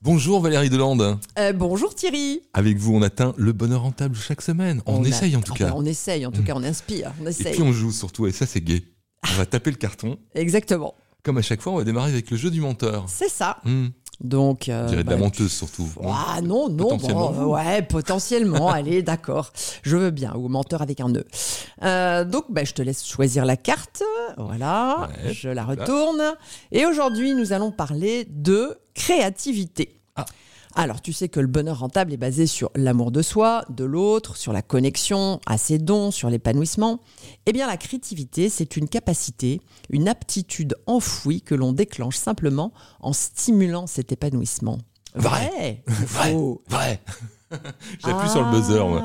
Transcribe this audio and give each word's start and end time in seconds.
Bonjour 0.00 0.40
Valérie 0.40 0.70
Delande. 0.70 1.18
Euh, 1.40 1.52
bonjour 1.52 1.92
Thierry. 1.92 2.40
Avec 2.52 2.76
vous, 2.76 2.94
on 2.94 3.02
atteint 3.02 3.34
le 3.36 3.52
bonheur 3.52 3.82
rentable 3.82 4.14
chaque 4.14 4.42
semaine. 4.42 4.80
On, 4.86 5.02
essaye 5.02 5.34
en 5.34 5.40
tout 5.40 5.54
cas. 5.54 5.72
On 5.74 5.84
essaye, 5.84 6.24
en 6.24 6.30
tout 6.30 6.44
cas, 6.44 6.52
on 6.54 6.62
inspire, 6.62 7.12
on 7.20 7.26
essaye. 7.26 7.48
Et 7.48 7.50
puis 7.56 7.62
on 7.62 7.72
joue 7.72 7.90
surtout, 7.90 8.28
et 8.28 8.30
ça 8.30 8.46
c'est 8.46 8.60
gai. 8.60 8.84
On 9.28 9.36
va 9.36 9.44
taper 9.44 9.72
le 9.72 9.76
carton. 9.76 10.16
Exactement. 10.36 10.94
Comme 11.24 11.38
à 11.38 11.42
chaque 11.42 11.60
fois, 11.60 11.72
on 11.72 11.78
va 11.78 11.84
démarrer 11.84 12.12
avec 12.12 12.30
le 12.30 12.36
jeu 12.36 12.48
du 12.48 12.60
menteur. 12.60 13.06
C'est 13.08 13.28
ça. 13.28 13.58
Hmm. 13.64 13.88
Donc, 14.20 14.68
euh, 14.68 14.86
dirais 14.86 15.04
de 15.04 15.10
la 15.10 15.16
bah, 15.16 15.22
menteuse 15.22 15.52
surtout. 15.52 15.88
Ah 16.04 16.40
non, 16.42 16.68
non, 16.68 16.88
potentiellement. 16.88 17.30
ouais, 17.50 17.82
potentiellement. 17.82 18.68
allez, 18.72 19.02
d'accord. 19.02 19.52
Je 19.82 19.96
veux 19.96 20.10
bien. 20.10 20.34
Ou 20.34 20.48
menteur 20.48 20.82
avec 20.82 21.00
un 21.00 21.08
nœud. 21.08 21.26
Euh, 21.84 22.24
donc, 22.24 22.46
bah, 22.48 22.64
je 22.64 22.74
te 22.74 22.82
laisse 22.82 23.06
choisir 23.06 23.44
la 23.44 23.56
carte. 23.56 24.02
Voilà, 24.36 25.08
je 25.30 25.48
la 25.48 25.64
retourne. 25.64 26.34
Et 26.72 26.84
aujourd'hui, 26.84 27.34
nous 27.34 27.52
allons 27.52 27.70
parler 27.70 28.26
de 28.28 28.78
créativité. 28.94 30.00
Ah. 30.16 30.24
Alors, 30.80 31.02
tu 31.02 31.12
sais 31.12 31.28
que 31.28 31.40
le 31.40 31.48
bonheur 31.48 31.80
rentable 31.80 32.12
est 32.12 32.16
basé 32.16 32.46
sur 32.46 32.70
l'amour 32.76 33.10
de 33.10 33.20
soi, 33.20 33.64
de 33.68 33.82
l'autre, 33.82 34.36
sur 34.36 34.52
la 34.52 34.62
connexion 34.62 35.40
à 35.44 35.58
ses 35.58 35.78
dons, 35.78 36.12
sur 36.12 36.30
l'épanouissement. 36.30 37.00
Eh 37.46 37.52
bien, 37.52 37.66
la 37.66 37.76
créativité, 37.76 38.48
c'est 38.48 38.76
une 38.76 38.88
capacité, 38.88 39.60
une 39.90 40.06
aptitude 40.06 40.76
enfouie 40.86 41.42
que 41.42 41.56
l'on 41.56 41.72
déclenche 41.72 42.14
simplement 42.14 42.72
en 43.00 43.12
stimulant 43.12 43.88
cet 43.88 44.12
épanouissement. 44.12 44.78
Vrai 45.16 45.82
Vrai 45.88 46.36
Vrai 46.68 47.02
J'appuie 47.98 48.28
sur 48.28 48.44
le 48.44 48.52
buzzer, 48.52 48.86
moi. 48.86 49.02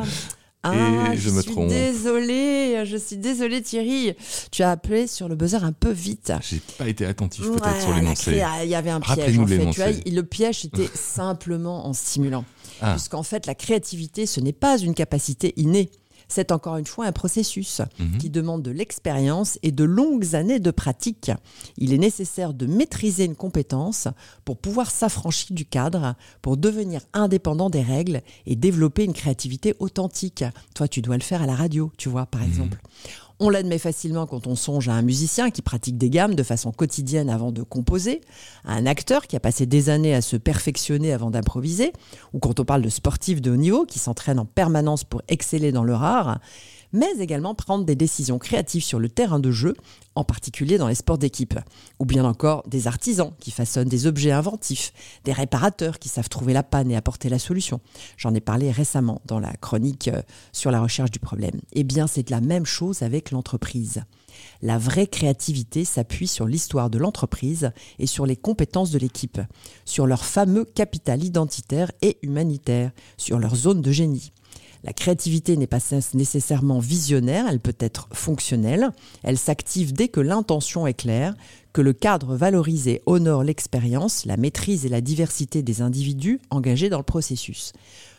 Ah, 0.64 1.14
et 1.14 1.18
je, 1.18 1.30
me 1.30 1.42
suis 1.42 1.54
Désolée, 1.68 2.86
je 2.86 2.96
suis 2.96 3.18
désolée 3.18 3.62
Thierry. 3.62 4.14
Tu 4.50 4.64
as 4.64 4.72
appelé 4.72 5.08
sur 5.08 5.28
le 5.28 5.36
buzzer 5.36 5.64
un 5.64 5.74
peu 5.74 5.92
vite. 5.92 6.32
J'ai 6.42 6.62
pas 6.78 6.88
été 6.88 7.06
attentif 7.06 7.46
peut-être 7.46 7.82
sur 7.82 7.94
l'énoncé. 7.94 8.42
Il 8.64 8.70
y 8.70 8.76
avait 8.76 8.90
un 8.90 9.02
piège 9.02 9.40
en 9.40 9.46
fait. 9.46 9.70
Tu 9.72 9.82
vois, 9.82 9.90
le 9.90 10.22
piège 10.22 10.66
était 10.74 10.90
simplement 10.94 11.86
en 11.86 11.94
stimulant. 11.94 12.46
Ah. 12.82 12.94
Puisqu'en 12.94 13.24
fait, 13.24 13.46
la 13.46 13.56
créativité, 13.56 14.26
ce 14.26 14.40
n'est 14.40 14.54
pas 14.54 14.78
une 14.78 14.94
capacité 14.94 15.54
innée 15.58 15.92
c'est 16.34 16.52
encore 16.52 16.78
une 16.78 16.86
fois 16.86 17.06
un 17.06 17.12
processus 17.12 17.82
mhm. 18.00 18.18
qui 18.18 18.32
demande 18.32 18.64
de 18.64 18.72
l'expérience 18.72 19.60
et 19.62 19.72
de 19.72 19.84
longues 19.84 20.34
années 20.36 20.60
de 20.60 20.72
pratique. 20.72 21.32
Il 21.78 21.94
est 21.94 22.00
nécessaire 22.00 22.56
de 22.56 22.66
maîtriser 22.66 23.26
une 23.26 23.36
compétence 23.36 24.08
pour 24.44 24.58
pouvoir 24.58 24.90
s'affranchir 24.90 25.56
du 25.56 25.66
cadre, 25.66 26.16
pour 26.42 26.58
devenir 26.58 27.02
indépendant 27.14 27.70
des 27.70 27.84
règles 27.84 28.22
et 28.48 28.56
développer 28.56 29.04
une 29.04 29.14
créativité 29.14 29.76
authentique. 29.78 30.44
Toi, 30.74 30.88
tu 30.88 31.04
dois 31.04 31.18
le 31.18 31.24
faire 31.24 31.44
à 31.44 31.46
la 31.46 31.56
radio, 31.56 31.92
tu 31.98 32.10
vois, 32.10 32.26
par 32.26 32.42
mhm. 32.42 32.48
exemple. 32.48 32.78
On 33.40 33.50
l'admet 33.50 33.80
facilement 33.80 34.28
quand 34.28 34.48
on 34.48 34.56
songe 34.56 34.90
à 34.90 34.94
un 34.94 35.02
musicien 35.02 35.50
qui 35.50 35.62
pratique 35.62 35.98
des 35.98 36.10
gammes 36.10 36.36
de 36.36 36.44
façon 36.44 36.72
quotidienne 36.72 37.30
avant 37.30 37.52
de 37.52 37.64
composer, 37.64 38.22
à 38.64 38.74
un 38.74 38.86
acteur 38.86 39.28
qui 39.28 39.36
a 39.36 39.40
passé 39.40 39.66
des 39.66 39.90
années 39.90 40.14
à 40.14 40.22
se 40.22 40.38
perfectionner 40.38 41.14
avant 41.14 41.32
d'improviser, 41.32 41.94
ou 42.34 42.40
quand 42.40 42.60
on 42.60 42.66
parle 42.66 42.84
de 42.84 42.90
sportifs 42.90 43.42
de 43.42 43.52
haut 43.52 43.58
niveau 43.58 43.86
qui 43.86 44.00
s'entraînent 44.00 44.40
en 44.40 44.46
permanence 44.46 45.04
pour 45.04 45.22
exceller 45.28 45.72
dans 45.72 45.84
leur 45.84 46.04
art 46.04 46.40
mais 46.94 47.12
également 47.20 47.56
prendre 47.56 47.84
des 47.84 47.96
décisions 47.96 48.40
créatives 48.40 48.84
sur 48.84 49.00
le 49.00 49.10
terrain 49.10 49.40
de 49.40 49.52
jeu, 49.52 49.76
en 50.16 50.24
particulier 50.24 50.78
dans 50.78 50.88
les 50.88 50.96
sports 50.96 51.18
d'équipe. 51.18 51.60
Ou 52.00 52.06
bien 52.06 52.24
encore 52.24 52.64
des 52.68 52.88
artisans 52.88 53.34
qui 53.40 53.52
façonnent 53.52 53.90
des 53.90 54.08
objets 54.08 54.32
inventifs, 54.32 54.94
des 55.26 55.34
réparateurs 55.34 56.00
qui 56.00 56.08
savent 56.08 56.30
trouver 56.30 56.54
la 56.54 56.64
panne 56.64 56.92
et 56.92 56.96
apporter 56.96 57.30
la 57.30 57.40
solution. 57.40 57.82
J'en 58.18 58.34
ai 58.34 58.42
parlé 58.42 58.72
récemment 58.72 59.22
dans 59.26 59.40
la 59.40 59.54
chronique 59.54 60.08
euh, 60.08 60.22
sur 60.52 60.72
la 60.72 60.80
recherche 60.82 61.12
du 61.12 61.20
problème. 61.20 61.60
Eh 61.74 61.84
bien, 61.84 62.08
c'est 62.08 62.30
la 62.30 62.42
même 62.42 62.66
chose 62.66 63.02
avec 63.02 63.32
l'entreprise. 63.32 64.04
La 64.62 64.78
vraie 64.78 65.08
créativité 65.08 65.86
s'appuie 65.86 66.28
sur 66.28 66.46
l'histoire 66.46 66.90
de 66.90 66.98
l'entreprise 66.98 67.72
et 68.00 68.08
sur 68.08 68.26
les 68.26 68.36
compétences 68.36 68.92
de 68.92 69.00
l'équipe, 69.00 69.40
sur 69.86 70.08
leur 70.08 70.26
fameux 70.26 70.66
capital 70.66 71.24
identitaire 71.24 71.92
et 72.02 72.18
humanitaire, 72.22 72.92
sur 73.18 73.40
leur 73.40 73.56
zone 73.56 73.82
de 73.82 73.92
génie. 73.92 74.32
La 74.84 74.92
créativité 74.92 75.56
n'est 75.56 75.68
pas 75.68 75.80
nécessairement 76.14 76.80
visionnaire, 76.80 77.46
elle 77.48 77.62
peut 77.62 77.76
être 77.80 78.10
fonctionnelle. 78.12 78.92
Elle 79.24 79.38
s'active 79.38 79.94
dès 79.94 80.10
que 80.10 80.20
l'intention 80.20 80.86
est 80.86 80.94
claire, 80.94 81.36
que 81.72 81.82
le 81.82 81.94
cadre 81.94 82.36
valorisé 82.36 83.02
honore 83.06 83.44
l'expérience, 83.44 84.26
la 84.26 84.36
maîtrise 84.36 84.86
et 84.86 84.90
la 84.90 85.00
diversité 85.00 85.64
des 85.64 85.82
individus 85.82 86.42
engagés 86.50 86.90
dans 86.90 86.98
le 86.98 87.04
processus. 87.04 87.72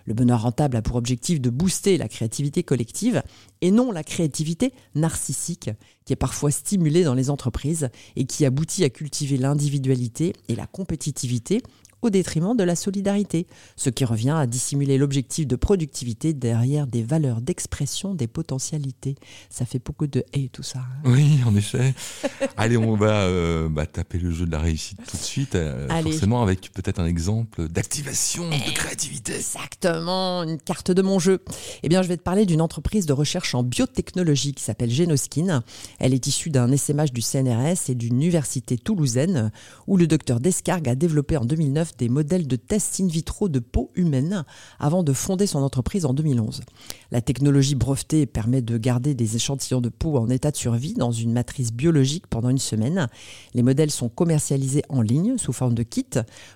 Le 0.07 0.15
bonheur 0.15 0.43
rentable 0.43 0.77
a 0.77 0.83
pour 0.83 0.97
objectif 0.97 1.41
de 1.41 1.51
booster 1.51 1.99
la 1.99 2.09
créativité 2.09 2.63
collective 2.63 3.23
et 3.61 3.71
non 3.71 3.93
la 3.93 4.03
créativité 4.03 4.73
narcissique 4.95 5.71
qui 6.05 6.13
est 6.13 6.17
parfois 6.17 6.51
stimulée 6.51 7.05
dans 7.05 7.15
les 7.15 7.31
entreprises 7.31 7.89
et 8.17 8.25
qui 8.25 8.45
aboutit 8.45 8.85
à 8.85 8.91
cultiver 8.91 9.37
l'individualité 9.37 10.35
et 10.49 10.57
la 10.57 10.67
compétitivité 10.67 11.63
au 12.05 12.11
détriment 12.11 12.57
de 12.57 12.65
la 12.65 12.77
solidarité, 12.77 13.47
ce 13.77 13.91
qui 13.91 14.05
revient 14.05 14.35
à 14.37 14.47
dissimuler 14.47 14.99
l'objectif 14.99 15.47
de 15.47 15.57
productivité 15.57 16.33
derrière 16.33 16.87
des 16.87 17.03
valeurs 17.03 17.41
d'expression 17.41 18.15
des 18.15 18.27
potentialités. 18.27 19.17
Ça 19.51 19.65
fait 19.65 19.83
beaucoup 19.85 20.07
de 20.07 20.25
et 20.33 20.49
tout 20.49 20.63
ça. 20.63 20.81
Hein. 20.81 21.11
Oui, 21.11 21.41
en 21.47 21.55
effet. 21.57 21.95
Allez, 22.57 22.77
on 22.77 22.97
va 22.97 23.23
euh, 23.23 23.69
bah, 23.69 23.87
taper 23.87 24.19
le 24.19 24.31
jeu 24.31 24.47
de 24.47 24.53
la 24.53 24.59
réussite 24.59 24.99
tout 25.09 25.17
de 25.17 25.23
suite, 25.23 25.55
euh, 25.55 25.89
forcément 26.03 26.43
avec 26.43 26.73
peut-être 26.73 27.01
un 27.01 27.07
exemple 27.07 27.69
d'activation 27.69 28.49
de 28.49 28.75
créativité. 28.75 29.35
Exactement, 29.35 30.43
une 30.43 30.59
carte 30.59 30.91
de 30.91 31.03
mon 31.03 31.19
jeu. 31.19 31.43
Eh 31.83 31.89
bien, 31.89 32.03
je 32.03 32.09
vais 32.09 32.17
te 32.17 32.23
parler 32.23 32.47
d'une 32.47 32.61
entreprise 32.61 33.07
de 33.07 33.13
recherche 33.13 33.55
en 33.55 33.63
biotechnologie 33.63 34.55
qui 34.55 34.63
s'appelle 34.63 34.91
Genoskin. 34.91 35.63
Elle 35.99 36.15
est 36.15 36.27
issue 36.27 36.51
d'un 36.51 36.71
essaimage 36.71 37.13
du 37.13 37.23
CNRS 37.23 37.89
et 37.89 37.95
d'une 37.95 38.17
université 38.17 38.77
toulousaine 38.77 39.51
où 39.87 39.97
le 39.97 40.07
docteur 40.07 40.41
Descargues 40.41 40.89
a 40.89 40.95
développé 40.95 41.37
en 41.37 41.45
2009 41.45 41.94
des 41.99 42.09
modèles 42.09 42.47
de 42.47 42.57
tests 42.57 43.01
in 43.01 43.07
vitro 43.07 43.49
de 43.49 43.59
peau 43.59 43.91
humaine 43.95 44.45
avant 44.79 45.03
de 45.03 45.13
fonder 45.13 45.47
son 45.47 45.61
entreprise 45.61 46.05
en 46.05 46.15
2011. 46.15 46.63
La 47.11 47.21
technologie 47.21 47.75
brevetée 47.75 48.27
permet 48.27 48.63
de 48.63 48.79
garder 48.79 49.15
des 49.15 49.37
échantillons 49.37 49.81
de 49.81 49.89
peau 49.89 50.17
en 50.17 50.29
état 50.29 50.51
de 50.51 50.57
survie 50.57 50.95
dans 50.95 51.13
une 51.13 51.33
matrice 51.33 51.73
biologique 51.73 52.27
pendant 52.27 52.51
une 52.51 52.59
semaine. 52.59 53.09
Les 53.55 53.63
modèles 53.63 53.91
sont 53.91 54.09
commercialisés 54.09 54.83
en 54.89 55.03
ligne 55.03 55.39
sous 55.39 55.53
forme 55.53 55.75
de 55.75 55.83
kit 55.83 56.07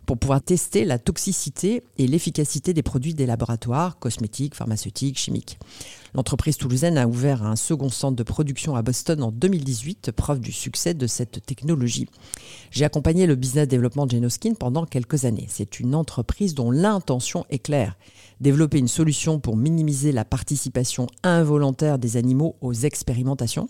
pour 0.07 0.19
pouvoir 0.19 0.43
tester 0.43 0.85
la 0.85 0.99
toxicité 0.99 1.83
et 1.99 2.07
l'efficacité 2.07 2.75
des 2.75 2.83
produits 2.83 3.15
des 3.15 3.27
laboratoires 3.27 3.99
cosmétiques, 3.99 4.55
pharmaceutiques, 4.55 5.19
chimiques. 5.19 5.59
L'entreprise 6.15 6.57
toulousaine 6.57 6.97
a 6.97 7.07
ouvert 7.07 7.45
un 7.45 7.57
second 7.57 7.91
centre 7.91 8.17
de 8.17 8.23
production 8.23 8.77
à 8.77 8.83
Boston 8.83 9.23
en 9.23 9.31
2018, 9.31 10.13
preuve 10.13 10.41
du 10.41 10.53
succès 10.53 10.95
de 10.95 11.07
cette 11.07 11.45
technologie. 11.45 12.07
J'ai 12.71 12.85
accompagné 12.85 13.27
le 13.27 13.35
business 13.35 13.69
développement 13.69 14.07
de 14.07 14.13
Genoskin 14.13 14.55
pendant 14.55 14.87
quelques 14.87 15.18
années. 15.25 15.47
C'est 15.49 15.81
une 15.81 15.95
entreprise 15.95 16.55
dont 16.55 16.71
l'intention 16.71 17.45
est 17.51 17.59
claire. 17.59 17.97
Développer 18.41 18.79
une 18.79 18.89
solution 18.89 19.41
pour 19.41 19.57
minimiser 19.57 20.13
la 20.13 20.25
participation 20.25 21.07
involontaire 21.23 21.99
des 21.99 22.17
animaux 22.17 22.57
aux 22.61 22.73
expérimentations. 22.73 23.69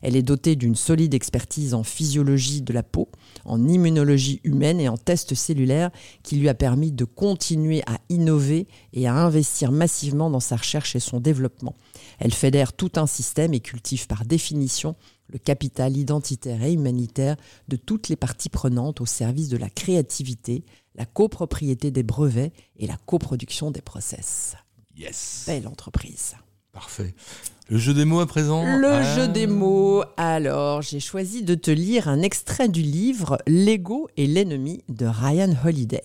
Elle 0.00 0.16
est 0.16 0.22
dotée 0.22 0.56
d'une 0.56 0.74
solide 0.74 1.14
expertise 1.14 1.74
en 1.74 1.82
physiologie 1.82 2.62
de 2.62 2.72
la 2.72 2.82
peau, 2.82 3.08
en 3.44 3.68
immunologie 3.68 4.40
humaine 4.42 4.80
et 4.80 4.88
en 4.88 4.96
tests 4.96 5.34
cellulaires 5.34 5.90
qui 6.22 6.36
lui 6.36 6.48
a 6.48 6.54
permis 6.54 6.92
de 6.92 7.04
continuer 7.04 7.82
à 7.86 7.98
innover 8.08 8.66
et 8.92 9.06
à 9.06 9.14
investir 9.14 9.72
massivement 9.72 10.30
dans 10.30 10.40
sa 10.40 10.56
recherche 10.56 10.96
et 10.96 11.00
son 11.00 11.20
développement. 11.20 11.74
Elle 12.18 12.32
fédère 12.32 12.72
tout 12.72 12.92
un 12.96 13.06
système 13.06 13.52
et 13.52 13.60
cultive 13.60 14.06
par 14.06 14.24
définition 14.24 14.96
le 15.28 15.38
capital 15.38 15.96
identitaire 15.96 16.62
et 16.62 16.72
humanitaire 16.72 17.36
de 17.68 17.76
toutes 17.76 18.08
les 18.08 18.16
parties 18.16 18.48
prenantes 18.48 19.00
au 19.00 19.06
service 19.06 19.48
de 19.48 19.56
la 19.56 19.70
créativité, 19.70 20.64
la 20.96 21.04
copropriété 21.04 21.90
des 21.90 22.02
brevets 22.02 22.52
et 22.78 22.86
la 22.86 22.96
coproduction 23.06 23.70
des 23.70 23.82
process. 23.82 24.56
Yes. 24.96 25.44
Belle 25.46 25.68
entreprise. 25.68 26.34
Parfait. 26.72 27.14
Le 27.68 27.78
jeu 27.78 27.94
des 27.94 28.04
mots 28.04 28.20
à 28.20 28.26
présent 28.26 28.64
Le 28.64 28.88
ah. 28.88 29.16
jeu 29.16 29.28
des 29.28 29.46
mots. 29.46 30.04
Alors, 30.16 30.82
j'ai 30.82 31.00
choisi 31.00 31.42
de 31.42 31.54
te 31.54 31.70
lire 31.70 32.08
un 32.08 32.22
extrait 32.22 32.68
du 32.68 32.82
livre 32.82 33.38
L'ego 33.46 34.08
et 34.16 34.26
l'ennemi 34.26 34.84
de 34.88 35.06
Ryan 35.06 35.54
Holiday, 35.64 36.04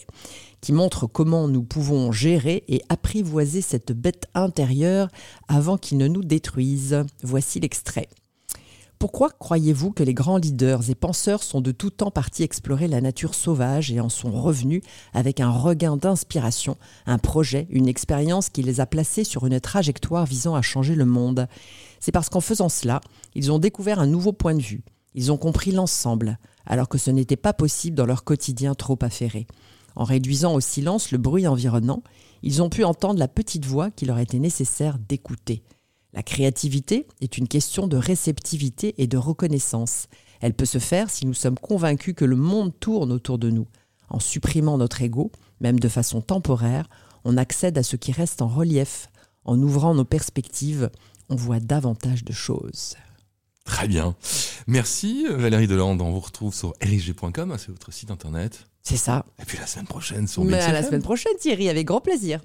qui 0.60 0.74
montre 0.74 1.08
comment 1.08 1.48
nous 1.48 1.64
pouvons 1.64 2.12
gérer 2.12 2.64
et 2.68 2.82
apprivoiser 2.90 3.62
cette 3.62 3.92
bête 3.92 4.26
intérieure 4.34 5.10
avant 5.48 5.78
qu'il 5.78 5.98
ne 6.00 6.08
nous 6.08 6.24
détruise. 6.24 7.04
Voici 7.22 7.60
l'extrait. 7.60 8.10
Pourquoi 9.02 9.32
croyez-vous 9.32 9.90
que 9.90 10.04
les 10.04 10.14
grands 10.14 10.38
leaders 10.38 10.92
et 10.92 10.94
penseurs 10.94 11.42
sont 11.42 11.60
de 11.60 11.72
tout 11.72 11.90
temps 11.90 12.12
partis 12.12 12.44
explorer 12.44 12.88
la 12.88 13.02
nature 13.02 13.34
sauvage 13.34 13.92
et 13.92 14.00
en 14.00 14.10
sont 14.10 14.30
revenus 14.30 14.84
avec 15.12 15.40
un 15.40 15.50
regain 15.50 15.98
d'inspiration, 15.98 16.78
un 17.08 17.18
projet, 17.18 17.66
une 17.72 17.88
expérience 17.88 18.50
qui 18.50 18.62
les 18.62 18.80
a 18.80 18.86
placés 18.86 19.24
sur 19.24 19.48
une 19.48 19.60
trajectoire 19.60 20.28
visant 20.28 20.54
à 20.54 20.62
changer 20.62 20.94
le 20.94 21.06
monde? 21.06 21.48
C'est 22.00 22.12
parce 22.12 22.30
qu'en 22.30 22.42
faisant 22.42 22.70
cela, 22.70 23.02
ils 23.34 23.52
ont 23.52 23.58
découvert 23.58 24.00
un 24.00 24.06
nouveau 24.06 24.34
point 24.34 24.54
de 24.54 24.62
vue. 24.62 24.84
Ils 25.16 25.32
ont 25.32 25.38
compris 25.38 25.72
l'ensemble, 25.72 26.38
alors 26.68 26.88
que 26.88 27.00
ce 27.00 27.10
n'était 27.10 27.38
pas 27.38 27.54
possible 27.54 27.98
dans 27.98 28.06
leur 28.06 28.24
quotidien 28.24 28.76
trop 28.76 29.00
affairé. 29.02 29.48
En 29.96 30.04
réduisant 30.04 30.54
au 30.54 30.60
silence 30.60 31.12
le 31.12 31.18
bruit 31.18 31.48
environnant, 31.48 32.04
ils 32.44 32.62
ont 32.62 32.70
pu 32.70 32.84
entendre 32.84 33.18
la 33.18 33.28
petite 33.28 33.66
voix 33.66 33.90
qu'il 33.90 34.10
leur 34.10 34.20
était 34.20 34.38
nécessaire 34.38 35.00
d'écouter. 35.00 35.64
La 36.14 36.24
créativité 36.24 37.08
est 37.22 37.38
une 37.38 37.48
question 37.48 37.88
de 37.88 37.98
réceptivité 37.98 38.96
et 38.98 39.08
de 39.08 39.18
reconnaissance. 39.18 40.08
Elle 40.42 40.54
peut 40.54 40.66
se 40.66 40.80
faire 40.80 41.10
si 41.10 41.26
nous 41.26 41.34
sommes 41.34 41.58
convaincus 41.58 42.16
que 42.16 42.26
le 42.26 42.36
monde 42.36 42.74
tourne 42.80 43.12
autour 43.12 43.38
de 43.38 43.50
nous. 43.50 43.68
En 44.10 44.20
supprimant 44.20 44.78
notre 44.78 45.02
ego, 45.02 45.32
même 45.62 45.80
de 45.80 45.88
façon 45.88 46.22
temporaire, 46.22 46.90
on 47.24 47.38
accède 47.38 47.78
à 47.78 47.84
ce 47.84 47.96
qui 47.96 48.12
reste 48.12 48.42
en 48.42 48.48
relief. 48.48 49.08
En 49.46 49.60
ouvrant 49.62 49.96
nos 49.96 50.06
perspectives, 50.06 50.90
on 51.30 51.36
voit 51.36 51.60
davantage 51.60 52.24
de 52.26 52.34
choses. 52.34 52.96
Très 53.64 53.88
bien. 53.88 54.16
Merci 54.68 55.26
Valérie 55.30 55.68
Delande. 55.68 56.02
On 56.02 56.12
vous 56.12 56.20
retrouve 56.20 56.54
sur 56.54 56.74
lg.com, 56.82 57.56
c'est 57.58 57.70
votre 57.70 57.94
site 57.94 58.12
internet. 58.12 58.66
C'est 58.84 58.98
ça. 58.98 59.26
Et 59.40 59.46
puis 59.46 59.58
la 59.60 59.68
semaine 59.68 59.86
prochaine 59.86 60.28
sur 60.28 60.44
Mais 60.44 60.60
à 60.60 60.72
la 60.72 60.84
semaine 60.84 61.04
prochaine 61.04 61.34
Thierry, 61.40 61.70
avec 61.70 61.86
grand 61.86 62.02
plaisir. 62.02 62.40